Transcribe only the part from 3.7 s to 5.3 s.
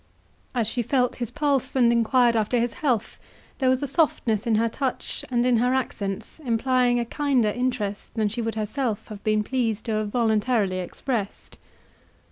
a softness in her touch